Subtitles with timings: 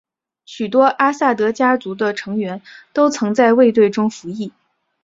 [0.45, 2.59] 许多阿萨德家族的成员
[2.91, 4.51] 都曾在卫队中服役。